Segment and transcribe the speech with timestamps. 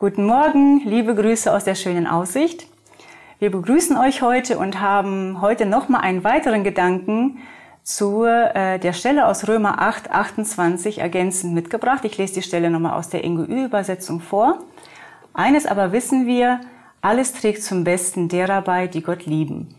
[0.00, 2.68] Guten Morgen, liebe Grüße aus der schönen Aussicht.
[3.40, 7.38] Wir begrüßen euch heute und haben heute nochmal einen weiteren Gedanken
[7.82, 12.04] zu äh, der Stelle aus Römer 8, 28 ergänzend mitgebracht.
[12.04, 14.60] Ich lese die Stelle nochmal aus der NGÜ-Übersetzung vor.
[15.34, 16.60] Eines aber wissen wir,
[17.00, 19.74] alles trägt zum Besten derer bei, die Gott lieben.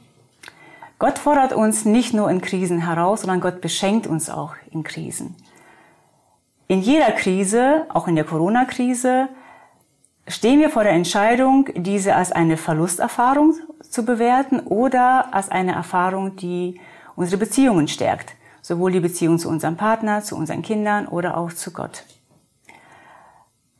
[0.99, 5.37] Gott fordert uns nicht nur in Krisen heraus, sondern Gott beschenkt uns auch in Krisen.
[6.67, 9.29] In jeder Krise, auch in der Corona-Krise,
[10.29, 16.35] stehen wir vor der Entscheidung, diese als eine Verlusterfahrung zu bewerten oder als eine Erfahrung,
[16.35, 16.79] die
[17.15, 18.35] unsere Beziehungen stärkt.
[18.61, 22.03] Sowohl die Beziehung zu unserem Partner, zu unseren Kindern oder auch zu Gott.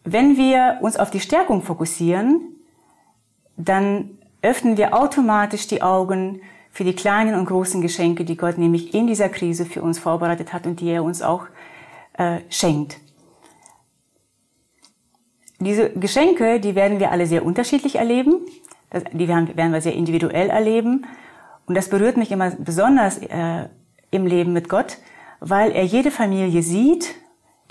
[0.03, 2.41] Wenn wir uns auf die Stärkung fokussieren,
[3.55, 6.41] dann öffnen wir automatisch die Augen
[6.71, 10.53] für die kleinen und großen Geschenke, die Gott nämlich in dieser Krise für uns vorbereitet
[10.53, 11.45] hat und die er uns auch
[12.13, 12.97] äh, schenkt.
[15.59, 18.45] Diese Geschenke, die werden wir alle sehr unterschiedlich erleben.
[18.89, 21.05] Das, die werden, werden wir sehr individuell erleben.
[21.65, 23.67] Und das berührt mich immer besonders äh,
[24.11, 24.97] im Leben mit Gott,
[25.39, 27.15] weil er jede Familie sieht,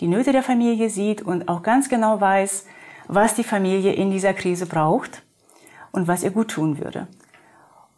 [0.01, 2.67] die Nöte der Familie sieht und auch ganz genau weiß,
[3.09, 5.23] was die Familie in dieser Krise braucht
[5.91, 7.09] und was ihr gut tun würde.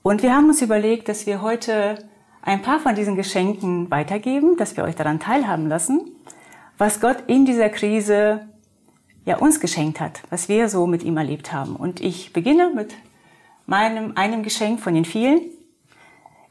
[0.03, 1.99] Und wir haben uns überlegt, dass wir heute
[2.43, 6.01] ein paar von diesen Geschenken weitergeben, dass wir euch daran teilhaben lassen,
[6.79, 8.49] was Gott in dieser Krise
[9.25, 11.77] ja uns geschenkt hat, was wir so mit ihm erlebt haben.
[11.77, 12.95] Und ich beginne mit
[13.67, 15.41] meinem einem Geschenk von den vielen.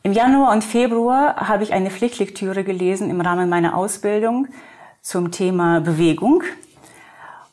[0.04, 4.48] Im Januar und Februar habe ich eine Pflichtlektüre gelesen im Rahmen meiner Ausbildung
[5.02, 6.44] zum Thema Bewegung.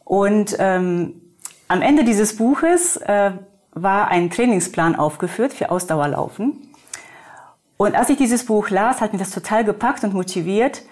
[0.05, 1.21] Und ähm,
[1.67, 3.33] am Ende dieses Buches äh,
[3.73, 6.73] war ein Trainingsplan aufgeführt für Ausdauerlaufen.
[7.77, 10.83] Und als ich dieses Buch las, hat mich das total gepackt und motiviert.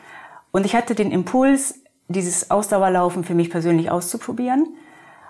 [0.50, 4.69] Und ich hatte den Impuls, dieses Ausdauerlaufen für mich persönlich auszuprobieren.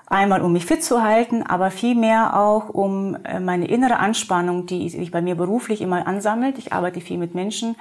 [0.07, 4.89] Einmal, um mich fit zu halten, aber vielmehr auch, um äh, meine innere Anspannung, die
[4.91, 7.75] sich bei mir beruflich immer ansammelt, ich arbeite viel mit Menschen,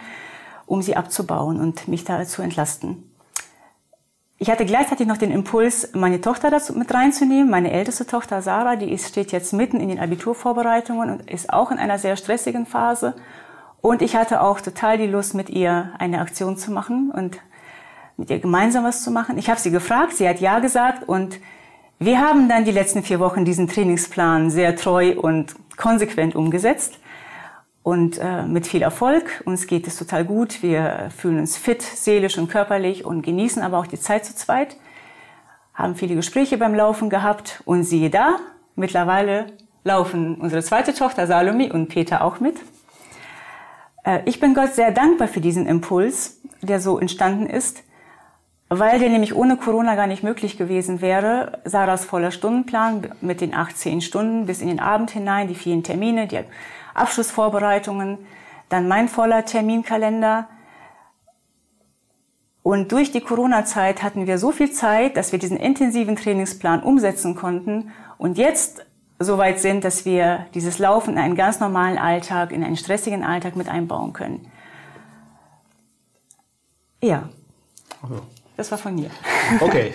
[0.66, 3.10] um sie abzubauen und mich da zu entlasten.
[4.40, 8.76] Ich hatte gleichzeitig noch den Impuls, meine Tochter dazu mit reinzunehmen, meine älteste Tochter Sarah,
[8.76, 12.66] die ist, steht jetzt mitten in den Abiturvorbereitungen und ist auch in einer sehr stressigen
[12.66, 13.16] Phase.
[13.80, 17.38] Und ich hatte auch total die Lust, mit ihr eine Aktion zu machen und
[18.18, 19.38] mit ihr gemeinsam was zu machen.
[19.38, 21.40] Ich habe sie gefragt, sie hat ja gesagt und
[22.00, 27.00] wir haben dann die letzten vier Wochen diesen Trainingsplan sehr treu und konsequent umgesetzt
[27.82, 29.42] und äh, mit viel Erfolg.
[29.46, 30.62] Uns geht es total gut.
[30.62, 34.78] Wir fühlen uns fit, seelisch und körperlich und genießen aber auch die Zeit zu zweit.
[35.74, 38.36] Haben viele Gespräche beim Laufen gehabt und siehe da,
[38.76, 39.48] mittlerweile
[39.84, 42.58] laufen unsere zweite Tochter Salome und Peter auch mit.
[44.04, 47.84] Äh, ich bin Gott sehr dankbar für diesen Impuls, der so entstanden ist
[48.70, 51.60] weil der nämlich ohne Corona gar nicht möglich gewesen wäre.
[51.66, 56.28] Sarahs voller Stundenplan mit den 18 Stunden bis in den Abend hinein, die vielen Termine,
[56.28, 56.40] die
[56.94, 58.18] Abschlussvorbereitungen,
[58.70, 60.48] dann mein voller Terminkalender.
[62.64, 67.36] Und durch die Corona-Zeit hatten wir so viel Zeit, dass wir diesen intensiven Trainingsplan umsetzen
[67.36, 68.86] konnten und jetzt
[69.20, 73.24] so weit sind, dass wir dieses Laufen in einen ganz normalen Alltag, in einen stressigen
[73.24, 74.48] Alltag mit einbauen können.
[77.02, 77.30] Ja.
[78.02, 78.22] Also.
[78.56, 79.10] Das war von mir.
[79.60, 79.94] Okay.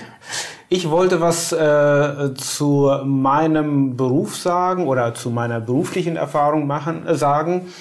[0.69, 7.15] Ich wollte was äh, zu meinem Beruf sagen oder zu meiner beruflichen Erfahrung machen, äh,
[7.15, 7.73] sagen.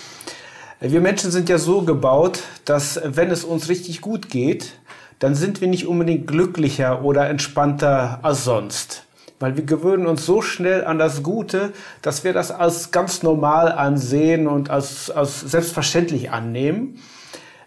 [0.80, 4.74] Wir Menschen sind ja so gebaut, dass wenn es uns richtig gut geht,
[5.20, 9.04] dann sind wir nicht unbedingt glücklicher oder entspannter als sonst.
[9.40, 13.72] Weil wir gewöhnen uns so schnell an das Gute, dass wir das als ganz normal
[13.72, 17.00] ansehen und als, als selbstverständlich annehmen.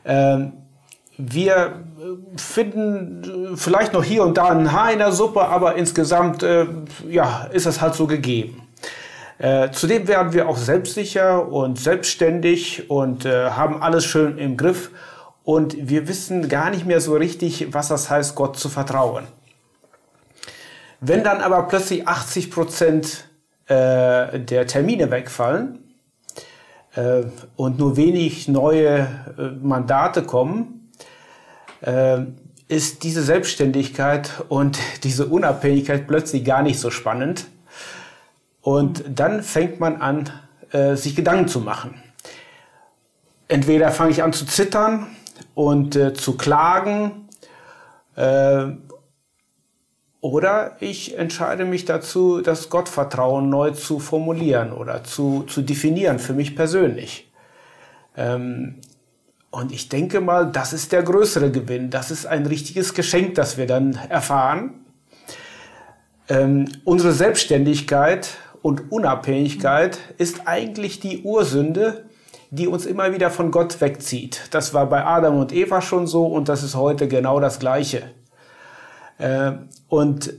[0.04, 0.52] Ähm,
[1.28, 1.84] wir
[2.36, 6.66] finden vielleicht noch hier und da ein Haar in der Suppe, aber insgesamt äh,
[7.08, 8.62] ja, ist es halt so gegeben.
[9.38, 14.90] Äh, zudem werden wir auch selbstsicher und selbstständig und äh, haben alles schön im Griff
[15.44, 19.24] und wir wissen gar nicht mehr so richtig, was das heißt, Gott zu vertrauen.
[21.00, 23.24] Wenn dann aber plötzlich 80 Prozent
[23.66, 25.78] äh, der Termine wegfallen
[26.94, 27.22] äh,
[27.56, 29.08] und nur wenig neue
[29.38, 30.79] äh, Mandate kommen, äh,
[31.82, 37.46] ist diese Selbstständigkeit und diese Unabhängigkeit plötzlich gar nicht so spannend.
[38.60, 40.30] Und dann fängt man an,
[40.72, 42.02] äh, sich Gedanken zu machen.
[43.48, 45.06] Entweder fange ich an zu zittern
[45.54, 47.28] und äh, zu klagen,
[48.14, 48.66] äh,
[50.20, 56.34] oder ich entscheide mich dazu, das Gottvertrauen neu zu formulieren oder zu, zu definieren für
[56.34, 57.32] mich persönlich.
[58.16, 58.76] Ähm,
[59.50, 61.90] und ich denke mal, das ist der größere Gewinn.
[61.90, 64.84] Das ist ein richtiges Geschenk, das wir dann erfahren.
[66.28, 68.30] Ähm, unsere Selbstständigkeit
[68.62, 72.04] und Unabhängigkeit ist eigentlich die Ursünde,
[72.50, 74.42] die uns immer wieder von Gott wegzieht.
[74.52, 78.02] Das war bei Adam und Eva schon so und das ist heute genau das Gleiche.
[79.18, 79.52] Äh,
[79.88, 80.32] und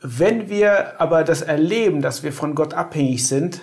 [0.00, 3.60] wenn wir aber das erleben, dass wir von Gott abhängig sind,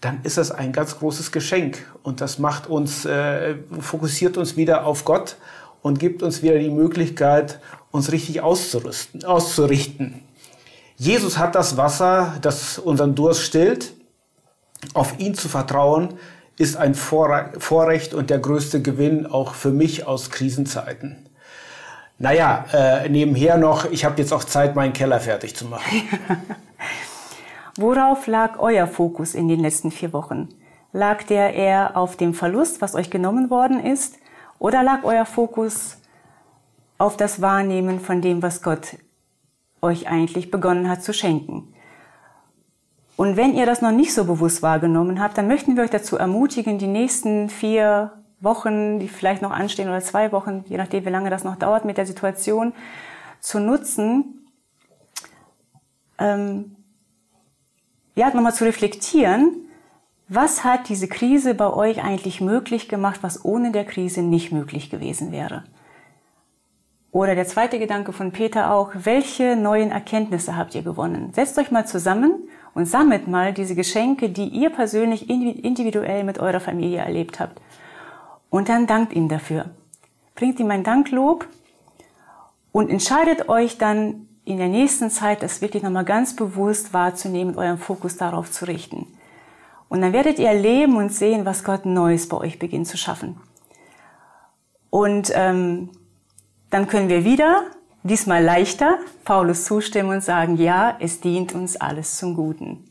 [0.00, 4.86] dann ist das ein ganz großes Geschenk und das macht uns, äh, fokussiert uns wieder
[4.86, 5.36] auf Gott
[5.82, 7.60] und gibt uns wieder die Möglichkeit,
[7.90, 10.20] uns richtig auszurüsten, auszurichten.
[10.96, 13.94] Jesus hat das Wasser, das unseren Durst stillt.
[14.92, 16.14] Auf ihn zu vertrauen,
[16.58, 21.16] ist ein Vorrecht und der größte Gewinn auch für mich aus Krisenzeiten.
[22.18, 26.02] Naja, äh, nebenher noch, ich habe jetzt auch Zeit, meinen Keller fertig zu machen.
[27.76, 30.48] Worauf lag euer Fokus in den letzten vier Wochen?
[30.92, 34.16] Lag der eher auf dem Verlust, was euch genommen worden ist?
[34.60, 35.98] Oder lag euer Fokus
[36.98, 38.96] auf das Wahrnehmen von dem, was Gott
[39.82, 41.74] euch eigentlich begonnen hat zu schenken?
[43.16, 46.16] Und wenn ihr das noch nicht so bewusst wahrgenommen habt, dann möchten wir euch dazu
[46.16, 51.10] ermutigen, die nächsten vier Wochen, die vielleicht noch anstehen oder zwei Wochen, je nachdem, wie
[51.10, 52.72] lange das noch dauert mit der Situation,
[53.40, 54.46] zu nutzen,
[56.18, 56.76] ähm,
[58.14, 59.68] ja, nochmal zu reflektieren,
[60.28, 64.88] was hat diese Krise bei euch eigentlich möglich gemacht, was ohne der Krise nicht möglich
[64.90, 65.64] gewesen wäre?
[67.12, 71.32] Oder der zweite Gedanke von Peter auch, welche neuen Erkenntnisse habt ihr gewonnen?
[71.32, 76.58] Setzt euch mal zusammen und sammelt mal diese Geschenke, die ihr persönlich individuell mit eurer
[76.58, 77.60] Familie erlebt habt.
[78.50, 79.66] Und dann dankt ihm dafür.
[80.34, 81.46] Bringt ihm ein Danklob
[82.72, 87.78] und entscheidet euch dann in der nächsten Zeit, das wirklich nochmal ganz bewusst wahrzunehmen, euren
[87.78, 89.06] Fokus darauf zu richten.
[89.88, 93.36] Und dann werdet ihr erleben und sehen, was Gott Neues bei euch beginnt zu schaffen.
[94.90, 95.90] Und ähm,
[96.70, 97.62] dann können wir wieder,
[98.02, 102.84] diesmal leichter, Paulus zustimmen und sagen, ja, es dient uns alles zum Guten.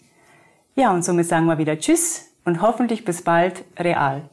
[0.76, 4.24] Ja, und somit sagen wir wieder Tschüss und hoffentlich bis bald real.